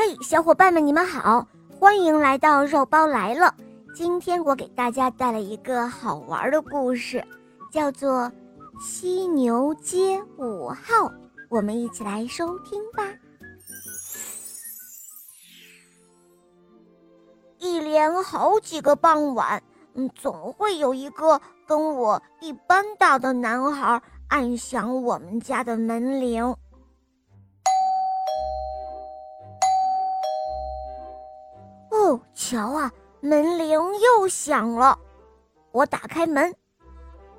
[0.00, 3.52] 嘿，小伙伴们，你们好，欢迎来到肉包来了。
[3.92, 7.20] 今天我给大家带来一个好玩的故事，
[7.72, 8.20] 叫做
[8.80, 11.08] 《犀牛街五号》，
[11.48, 13.02] 我们一起来收听吧。
[17.58, 19.60] 一连好几个傍晚，
[19.94, 26.54] 嗯，总会有一个跟我一般大的男孩按响我们家的门铃。
[32.48, 34.98] 瞧啊，门铃又响了，
[35.70, 36.50] 我打开门。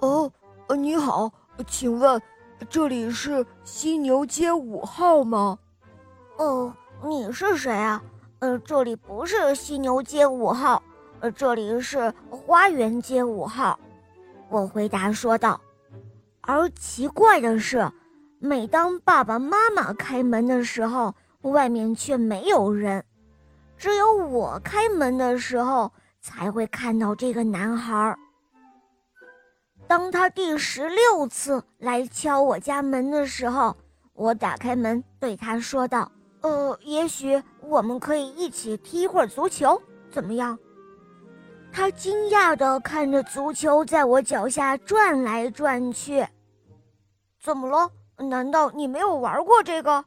[0.00, 0.28] 哦，
[0.76, 1.30] 你好，
[1.68, 2.20] 请问
[2.68, 5.56] 这里是犀牛街五号吗？
[6.38, 6.74] 哦，
[7.04, 8.02] 你是谁啊？
[8.40, 10.82] 呃，这里不是犀牛街五号，
[11.20, 13.78] 呃，这里是花园街五号。
[14.48, 15.60] 我回答说道。
[16.40, 17.88] 而奇怪的是，
[18.40, 23.04] 每当爸爸妈妈开门的时候，外面却没有人。
[23.76, 28.16] 只有我开门的时候才会看到这个男孩。
[29.86, 33.76] 当他第十六次来敲我家门的时候，
[34.14, 36.10] 我打开门对他说道
[36.42, 40.58] ：“呃，也许我们可以一起踢会儿足球，怎么样？”
[41.70, 46.26] 他惊讶地看着足球在我脚下转来转去。
[47.40, 47.90] 怎么了？
[48.16, 50.04] 难道你没有玩过这个？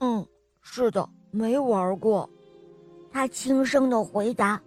[0.00, 0.26] 嗯，
[0.62, 2.28] 是的，没玩过。
[3.12, 4.60] 他轻声的回答，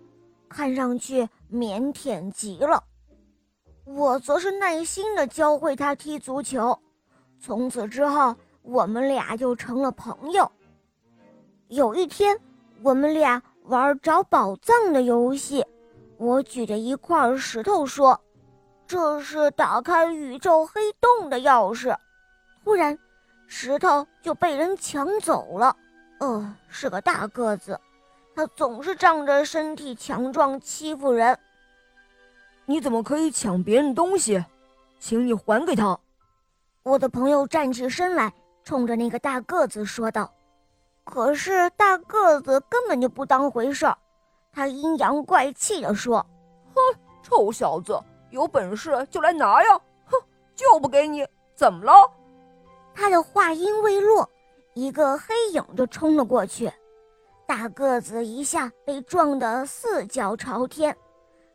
[0.49, 2.83] 看上去腼腆极了。
[3.85, 6.77] 我则是耐心的教会他踢足球。
[7.39, 10.49] 从此之后，我们俩就成了朋友。
[11.67, 12.39] 有一天，
[12.81, 15.65] 我们俩玩找宝藏的游戏。
[16.17, 18.19] 我举着一块石头说
[18.87, 21.93] ：“这是打开宇宙黑洞的钥匙。”
[22.63, 22.97] 突然，
[23.47, 25.75] 石头就被人抢走了。
[26.19, 27.77] 呃，是个大个子。
[28.35, 31.37] 他总是仗着身体强壮欺负人。
[32.65, 34.43] 你怎么可以抢别人东西？
[34.99, 35.99] 请你还给他！
[36.81, 40.33] 我的朋友站起身来，冲着那个大个子说道。
[41.03, 43.97] 可是大个子根本就不当回事儿，
[44.53, 46.25] 他阴阳怪气地说
[46.73, 46.81] ：“哼，
[47.21, 49.77] 臭小子，有本事就来拿呀！
[50.05, 50.17] 哼，
[50.55, 51.93] 就不给你，怎么了？”
[52.95, 54.29] 他的话音未落，
[54.73, 56.71] 一个黑影就冲了过去。
[57.45, 60.95] 大个子一下被撞得四脚朝天，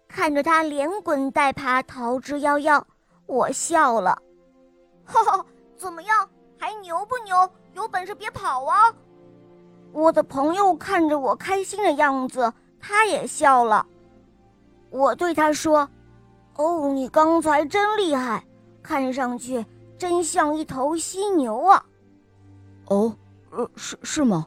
[0.06, 2.82] 看着他连滚带爬逃之夭夭，
[3.26, 4.16] 我笑了，
[5.04, 5.44] 哈哈，
[5.76, 6.28] 怎么样，
[6.58, 7.50] 还牛不牛？
[7.74, 8.92] 有本事别跑啊！
[9.92, 13.86] 我的朋友看着我开心的样子，他也笑了。
[14.90, 15.88] 我对他说
[16.56, 18.44] ：“哦，你刚才真厉害，
[18.82, 19.64] 看上去
[19.96, 21.84] 真像一头犀牛啊。”
[22.88, 23.14] 哦，
[23.50, 24.46] 呃，是是吗？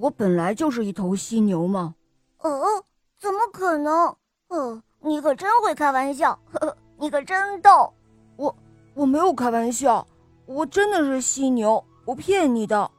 [0.00, 1.94] 我本来就是一头犀牛嘛！
[2.38, 2.84] 哦，
[3.20, 4.16] 怎么可能？
[4.48, 7.92] 哦，你可真会开玩笑，呵呵，你可真逗！
[8.36, 8.54] 我
[8.94, 10.06] 我没有开玩笑，
[10.46, 12.90] 我真的是犀牛，不骗你的。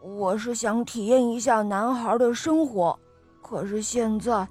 [0.00, 2.98] 我是想体验一下男孩的生活，
[3.42, 4.46] 可是现在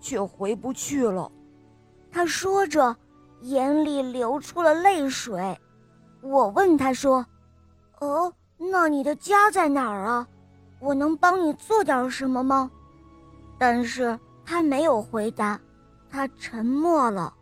[0.00, 1.30] 却回不去了。
[2.10, 2.96] 他说着，
[3.40, 5.58] 眼里流出了泪水。
[6.22, 7.26] 我问他说
[8.00, 10.26] ：“哦，那你的家在哪儿啊？”
[10.82, 12.68] 我能帮你做点什么吗？
[13.56, 15.60] 但是他没有回答，
[16.10, 17.32] 他沉默了。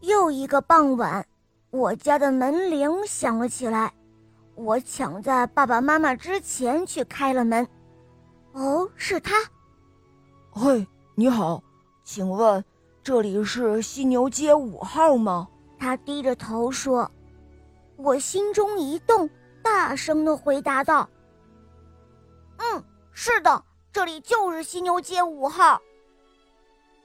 [0.00, 1.24] 又一个傍晚，
[1.70, 3.94] 我家的门铃响了起来，
[4.56, 7.64] 我抢在爸爸妈妈之前去开了门。
[8.50, 9.36] 哦，是他。
[10.50, 10.84] 嘿，
[11.14, 11.62] 你好，
[12.02, 12.64] 请问
[13.00, 15.46] 这里是犀牛街五号吗？
[15.78, 17.08] 他低着头说。
[17.96, 19.30] 我心中一动，
[19.62, 21.08] 大声的回答道。
[23.22, 25.80] 嗯，是的，这里就是犀牛街五号。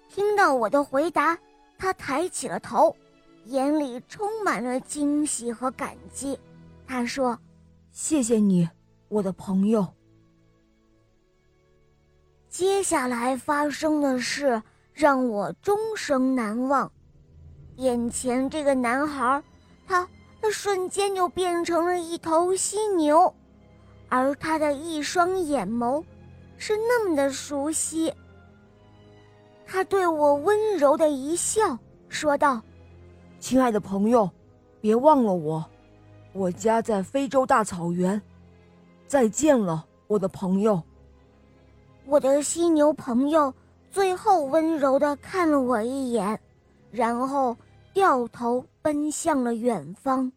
[0.09, 1.37] 听到我的回答，
[1.77, 2.95] 他抬起了头，
[3.45, 6.39] 眼里充满了惊喜和感激。
[6.87, 7.37] 他说
[7.93, 8.67] ：“谢谢你，
[9.09, 9.87] 我的朋友。”
[12.49, 14.63] 接下来发生的事
[14.93, 16.91] 让我终生难忘。
[17.75, 19.43] 眼前这个男孩，
[19.85, 20.09] 他
[20.41, 23.31] 他瞬间就变成了一头犀牛。
[24.09, 26.01] 而他的一双眼眸，
[26.57, 28.13] 是那么的熟悉。
[29.65, 31.77] 他对我温柔的一笑，
[32.09, 32.61] 说道
[33.39, 34.29] ：“亲爱的朋友，
[34.79, 35.63] 别忘了我，
[36.33, 38.21] 我家在非洲大草原。
[39.07, 40.81] 再见了，我的朋友。”
[42.05, 43.53] 我的犀牛朋友
[43.91, 46.39] 最后温柔的看了我一眼，
[46.89, 47.55] 然后
[47.93, 50.31] 掉头奔向了远方。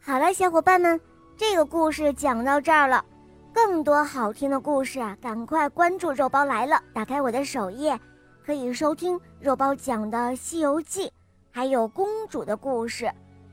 [0.00, 1.00] 好了，小伙伴们。
[1.36, 3.04] 这个故事讲到这儿了，
[3.54, 6.82] 更多好听的故事啊，赶快关注肉包来了！
[6.92, 7.98] 打开我的首页，
[8.44, 11.06] 可以收听肉包讲的《西游记》，
[11.52, 13.08] 还有公主的故事，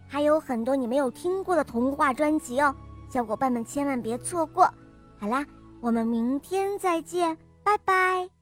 [0.08, 2.76] 还有很多你没有听过的童话专辑哦，
[3.10, 4.68] 小伙伴们千万别错过！
[5.20, 5.46] 好啦，
[5.80, 8.41] 我们明天再见，拜拜。